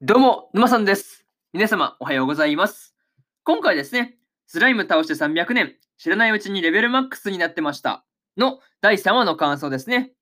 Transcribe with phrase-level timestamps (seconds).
[0.00, 1.26] どうも、沼さんです。
[1.52, 2.94] 皆様、おはようございます。
[3.42, 4.16] 今回ですね、
[4.46, 8.04] スライム倒して300年、知らないうちにレベルマックスになってました。
[8.36, 10.12] の第3話の感想ですね。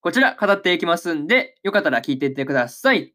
[0.00, 3.12] こちら、語っていきますんで、よかったら聞いていってください。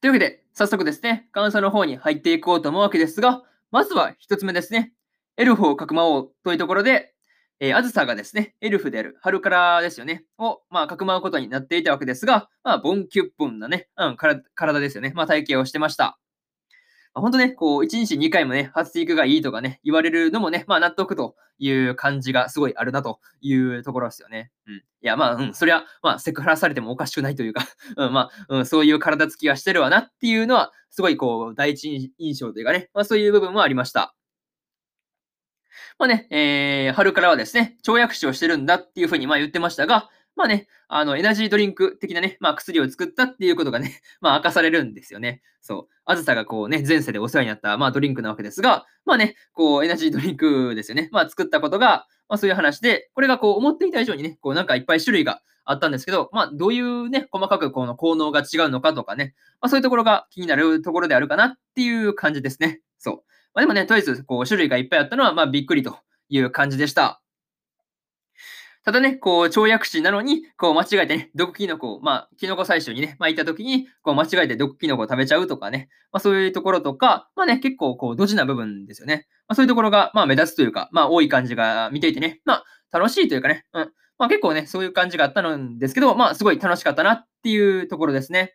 [0.00, 3.42] というわけで、早速ですね、感想の方に入っていこうと思うわけですが、
[3.72, 4.92] まずは一つ目ですね。
[5.36, 7.13] エルフをかくまおうというところで、
[7.60, 15.12] えー、あずさがですね、エルフである、春からですよね、を、まあ、かくまうことになっていたわけですが、まあ、ボンキュッポンなね、うん、から体ですよね。
[15.14, 16.18] まあ、体型をしてました。
[17.14, 24.50] まあ、本当ね、こう、1日2回もね、発育がいいとかね、言われるのもね、まあ、納得という感じがすごいあるなというところですよね。
[24.66, 24.74] うん。
[24.74, 27.64] いや、まあ、うん、そりゃ、まあ、セクハラされてもおかしくないというか、
[27.96, 34.14] うん、まあ、うん、そういう体つきがしてるわなっていうのは、すごい、こう、第一印象というかね、まあ、そういう部分もありました。
[35.98, 45.42] まあね、えー、春からはですね、跳躍死をしてるんだっていうふうにまあ言ってましたが、まあね、あの、エナジードリンク的なね、まあ薬を作ったっていうことがね、 まあ明かされるんですよね。
[45.60, 45.94] そう。
[46.04, 51.08] あずさがこうね、前世でお世話になった、まあドリンクなわけですが、まあね、こう、エナジードリンクですよね。
[51.12, 62.80] まあ作ったことが、まあそういう話で、これがこう思っていた以上にね、こうなんかいっぱい種類があったんですけど、まあどういうね、細かくこの効能が違うのかとかね、まあそういうところが気になるところであるかなっていう感じですね。
[62.98, 63.33] そう。
[63.54, 65.98] まあでもね、とりあえずこう種類がいっぱいあったのは、まあびっくりと。
[66.28, 67.20] いう感じでした。
[68.84, 79.26] ただね、こう、跳躍死なのに、こう、間違えてね、毒キノコを、まあ、キノコ採取にね、まあ、行った時に、こう、間違えて毒キノコを食べちゃうとかね、まあ、そういうところとか、まあね、結構、こう、ドジな部分ですよね。
[79.48, 83.92] まあ、そういうところが、まあ、目立つというか、まあ、多い感じが見ていてね、まあ、楽しいというかね、うん。
[84.18, 88.54] まあ、結構ね、そういう感じがあったんですけど、まあ、すごい楽しかったなっていうところですね。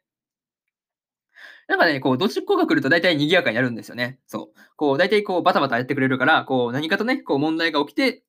[1.70, 4.20] なんかね、こう、どっちっこが来ると大体賑やかになるんですよね。
[4.25, 4.59] そう。
[4.75, 8.23] こう、大体こう、バタバタやってくれるから、こう、何かとね、こう、問題が起きて、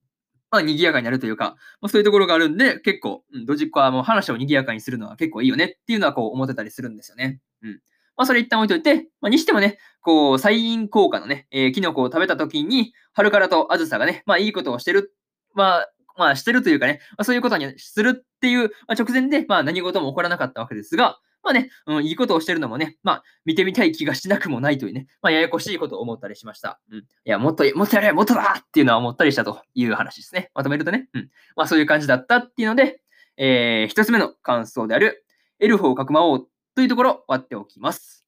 [0.51, 7.41] まあ、賑やかになるというか、まあ、そういうところがあるんで、結構、うん、ドジっ子はもう話を賑やかにするのは結構いいよねっていうのはこう思ってたりするんですよね。
[7.63, 7.71] うん。
[8.17, 15.15] まあ、それ一旦置いといて、まあ、にしてもね、こう、サイン効果のね、えー、キノコを食べた時に、春からとあずさがね、まあ、いいことをしてる、
[15.55, 26.81] まあ、まあ、してるというかね、まあ、そういうことにするっていう、まあ、直前で、まあ、何事も起こらなかったわけですが、まあね、うん、いいことをしてるのもね、まあ、見てみたい気がしなくもないというね、まあ、ややこしいことを思ったりしました。
[26.91, 26.99] うん。
[26.99, 30.51] いや、もっと、もっとやれ、もっとだっていうのは思ったりしたという話ですね。
[30.55, 31.09] まとめるとね。
[31.15, 31.31] うん。
[31.57, 33.01] まあ、そういう感じだったっていうので、
[33.37, 35.25] えー、一つ目の感想である、
[35.59, 38.27] エルフをかくまおうというところ、割っておきます。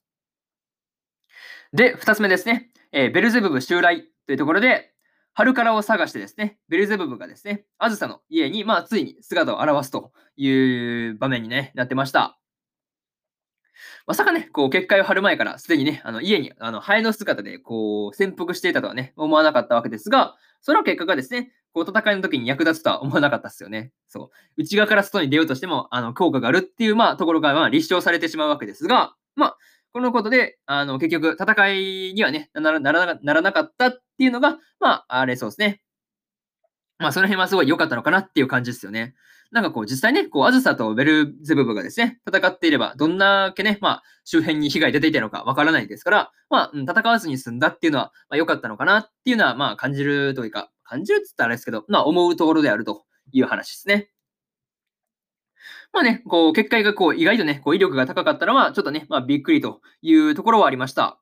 [1.73, 2.71] で、二つ目ですね。
[2.93, 4.93] えー、ベルゼブブ襲来というところで、
[5.35, 12.42] 春からを探してですね、ベルゼブブがですね、あずさの家に、まあ、ついに姿を現すという場面に、ね、なってました。
[14.07, 23.93] まさかね、こう、結界を張る前から、すでにね、あの、家に、あの、ハエの姿で、こう、潜伏していたとはね、思わなかったわけですが、その結果がですね、こう、戦いの時に役立つとは思わなかったですよね。
[24.09, 24.31] そう。
[24.57, 29.57] 内側から外に出ようとしても、あの、効果があるっていう、まあ、ところが、まあ、立証されてしまうわけですが、まあ、
[29.93, 35.83] このことで、あの、結局、戦いにはね、ならならならなかったっていうのが、まあ、あれそうですね。
[36.99, 39.15] まあ、その辺はすごい良かったのかなっていう感じですよね。
[39.53, 54.09] なんかこう、実際ね、こう、アズサとベルゼブブがですね、戦っていれば、どんだけね、まあ、周辺に被害出ていたのかわからないですから、まあ、戦わずに済んだっていうのは、まあ、良かったのかなっていうのは、まあ、感じるというか、感じるって言ったらあれですけど、まあ、思うところであるという話ですね。
[55.93, 61.19] まあね、こう、結界がこう、意外とね、こう、威力が高かったのは、ちょっとね、まあ、びっくりというところはありました。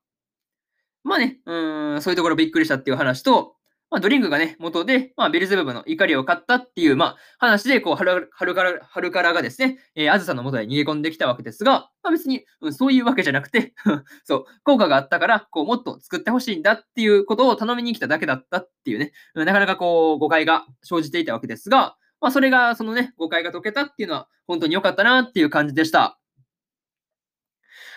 [1.03, 3.55] まあね、うん、そういうところびっくりしたっていう話と、
[3.91, 13.73] まあ、ドリンクがね、元で、まあ、ベルゼブブの怒りを買ったっていう、まあ、話で、こう、春春から、春からがですね、えー、あずさの元へ逃げ込んできたわけですが、まあ、別に、うん、そういうわけじゃなくて
[14.23, 26.20] そう、効果があったから、こう、もっと作ってほしいんだっていうことを頼みに来ただけだったっていうね、なかなかこう、誤解が生じていたわけですが、まあ、それが、そのね、誤解が解けたっていうのは、本当に良かったなっていう感じでした。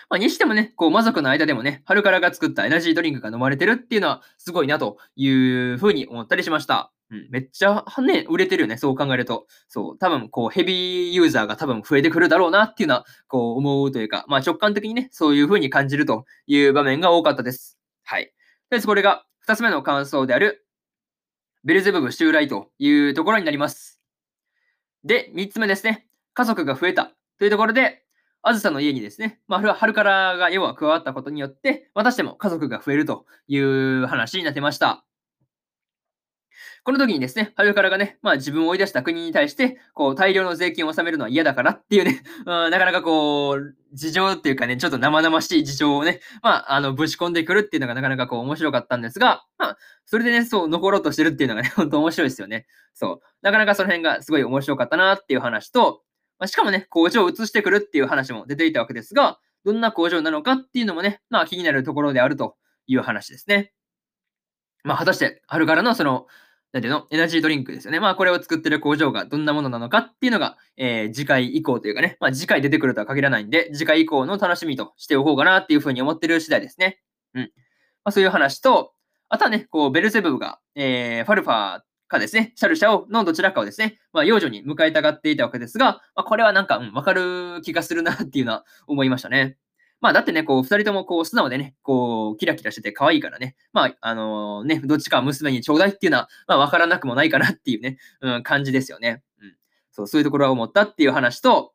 [0.09, 6.91] まあ、にしてもね、こう、魔族の間でもね、春からが作ったエナジードリンクが飲まれてるっていうのは、すごいなというふうに思ったりしました。
[7.11, 9.47] うん、めっちゃね、売れてるよね、そう考えると。
[9.67, 17.77] そう、多分、こう、ヘビーユーザーが多分増えてくるだろうなっていうのは、こう、思うというか、まあ、直感的にね、そういうふうに感じるという場面が多かったです。
[18.03, 18.25] はい。
[18.25, 18.33] とり
[18.71, 20.65] あえず、これが2つ目の感想である、
[21.63, 24.01] ベルゼブブ襲来というところになります。
[25.03, 26.07] で、3つ目ですね。
[26.33, 28.04] 家族が増えたというところで、
[28.47, 35.03] あずさの家にですね、まあ、春からが要は加わったことによって、またしても家族が増えるという話になってました。
[36.83, 52.67] この時にですね、春からがね、まあ自分を追い出した国に対して、こう大量の税金を納めるのは嫌だからっていうね、 うん、なかなかこう、事情っていうかね、ちょっと生々しい事情をね、まあ、あの、ぶち込んでくるっていうのがなかなかこう面白かったんですが、まあ、それでね、そう、残ろうとしてるっていうのがね、本当面白いですよね。
[52.93, 53.19] そう。
[53.41, 56.03] なかなかその辺がすごい面白かったなっていう話と、
[56.39, 62.55] まあ、しかもね、工場を移してくるっていう話も出ていたわけですが、どんな工場なのかっていうのもね、まあ気になるところであると
[62.87, 63.73] いう話ですね。
[64.83, 66.27] まあ果たして、春からのその、
[66.71, 67.99] なんていうの、エナジードリンクですよね。
[67.99, 76.99] まあこれを作ってる工場がどんなものなのかっていうのが、えー、次回以降というかね、まあ次回出てくるとは限らないんで、次回以降の楽しみとしておこうかなっていうふうに思ってる次第ですね。
[77.33, 77.43] うん。
[77.43, 78.93] まあそういう話と、
[79.29, 89.57] あとはね、こう、ベルゼブブが、えー、ファルファーかですね、シャルシャをのどちらかをですね、まあ、幼女に迎えたがっていたわけですが、まあ、これはなんか、うん、わかる気がするなっていうのは思いましたね。
[90.01, 99.23] まあ、だってね、こう、二人ともこう、素直でね、こう、キラキラしてて可愛いからね、まあ、あのー、ね、どっちか娘にちょうだいっていうのは、まあ、わからなくもないかなっていうね、うん、感じですよね。
[99.41, 99.55] うん。
[99.91, 101.73] そう、そういうところを思ったっていう話と、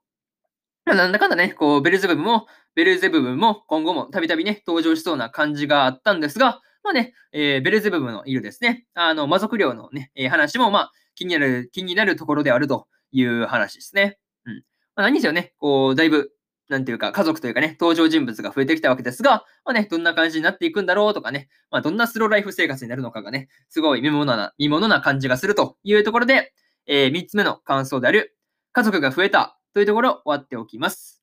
[0.87, 14.19] なんだかんだね、こう、ベルゼブブも、ベルゼブブも今後もたびたびね、登場しそうな感じがあったんですが、まあね、えー、ベルゼブブのいるですね、あの、魔族寮のね、えー、話も、まあ、気になる、気になるところであるという話ですね。
[14.47, 14.55] うん。
[14.57, 14.63] ま
[14.97, 16.33] あ、何にせよね、こう、だいぶ、
[16.69, 26.53] なんていうか、家族というかね、登場人物が増えてきたわけですが、まあね、どんな感じになっていくんだろうとかね、まあ、どんなスローライフ生活になるのかがね、すごい見ものな、見ものな感じがするというところで、
[26.87, 28.37] えー、3つ目の感想である、
[28.73, 31.23] 家族が増えたというところを終わっておきます。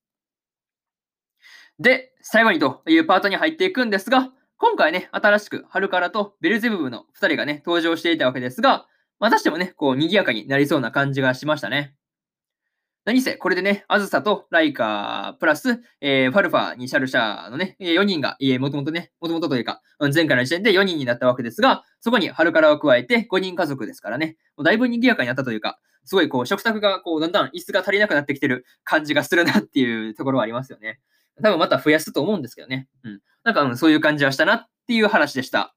[1.80, 8.88] で、最後にというパートに入っていくんですが、今回ね、新しくハルカラとベルゼブブの2人がね、登場していたわけですが、
[9.19, 11.94] またしてもね、こう、賑やかになりそうな感じがしましたね。
[13.06, 19.81] 何せ、これでね、アズサとライカプラス、えー、ファルファにシャルシャーのね、4人が、えー、もともとね、もともとというか、
[20.13, 31.00] 前回の時点で4人になったわけですが、そこにハルカラを加えて5人家族ですからね、もうだいぶ賑やかになったというか、すごいこう、食卓がこう、だんだん椅子が足りなくなってきてる感じがするなっていうところはありますよね。
[31.42, 32.88] 多分また増やすと思うんですけどね。
[33.04, 33.22] うん。
[33.44, 35.75] なんか、そういう感じはしたなっていう話でした。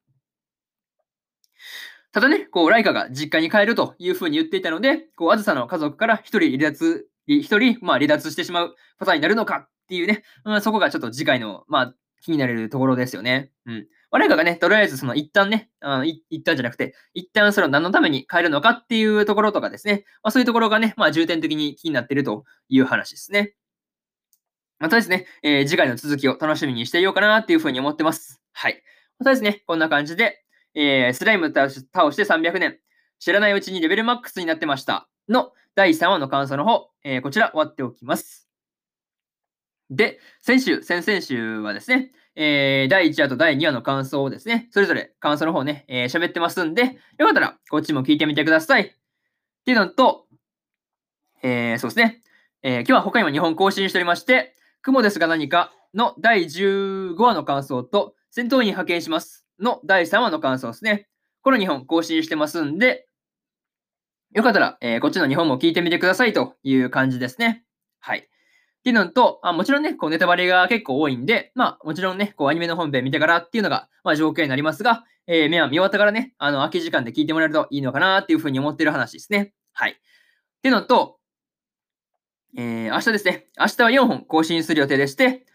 [2.12, 13.52] ただね、こう、ライカが実家に帰るというふうに言っていたので、こう、あずさの家族から一人離脱、一人、まあ、離脱してしまうパターンになるのかっていうね、うん、そこがちょっと次回の、まあ、気になれるところですよね。
[13.66, 13.86] うん。
[14.10, 23.54] まあ、ライカがね、とりあえずその一旦ね、あの一旦じゃなくて、一旦それを何のために帰るのかっていうところとかですね、まあ、そういうところがね、まあ、重点的に気になっているという話ですね。
[24.80, 28.40] またですね、えー、次回の続きを楽しみにしていようかなっていうふうに思ってます。
[28.52, 28.82] はい。
[29.18, 30.42] またですね、こんな感じで、
[30.74, 32.78] えー、スライム倒して300年、
[33.18, 38.48] 知らないうちにレベルマックスになってましたの第3話の感想の方、えー、こちら終わっておきます。
[39.90, 48.82] で、先週、先々週はですね、えー、第1話と第2話の感想をですね、それぞれ感想の方ね、えー、喋ってますんで、よかったらこっちも聞いてみてください。
[48.82, 48.92] っ
[49.66, 50.26] ていうのと、
[51.42, 52.22] えー、そうですね、
[52.62, 61.08] えー、今日は他にも日本更新しておりまして、雲ですが何かの第15話の感想と、戦闘員派遣しますの第3話の感想ですね。
[61.42, 63.06] この2本更新してますんで、
[64.32, 67.64] よかったら、えー、こっちの2本も聞いてみてくださいという感じですね。
[67.98, 68.18] はい。
[68.20, 68.22] っ
[68.82, 79.52] ていうのと、あもちろんね、こうネタバレが結構多いんで、まあもちろんね、こうアニメの本編見てからっていうのが、まあ条件になりますが、えー、目は見終わったからね、あの空き時間で聞いてもらえるといいのかなっていうふうに思ってる話ですね。
[79.72, 79.90] はい。
[79.90, 79.94] っ
[80.62, 81.19] ていうのと、
[82.56, 83.46] えー、明日ですね。
[83.58, 85.46] 明日は4本更新する予定でして、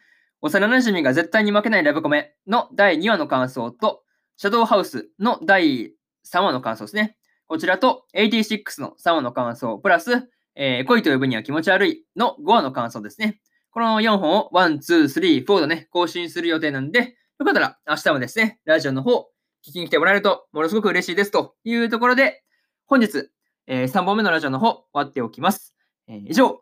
[0.41, 4.03] 幼馴染が絶対に負けないラブコメの第2話の感想と、
[4.37, 5.93] シャドウハウスの第
[6.25, 7.17] 3話の感想ですね。
[7.47, 13.41] こちらと、86の3話の感想、プラス、えー、恋と呼ぶには気持ち悪いの5話の感想ですね。
[13.71, 19.27] この4本を1、2、3、4とね、更新する予定なんで、よかったら明日もですね、ラジオの方、
[19.67, 22.43] 聞きに来てもらえると、ものすごく嬉しいですというところで、
[22.85, 23.29] 本日、
[23.67, 25.75] えー、3本目のラジオの方、終わっておきます。
[26.07, 26.61] えー、以上、